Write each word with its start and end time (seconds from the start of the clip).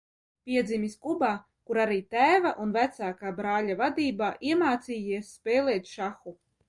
Piedzimis 0.51 0.95
Kubā, 1.07 1.29
kur 1.71 1.81
arī 1.83 1.97
tēva 2.15 2.53
un 2.63 2.73
vecākā 2.77 3.35
brāļa 3.41 3.77
vadībā 3.83 4.31
iemācījies 4.53 5.31
spēlēt 5.37 5.93
šahu. 5.97 6.35